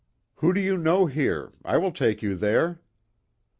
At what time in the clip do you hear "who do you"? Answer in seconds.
0.37-0.77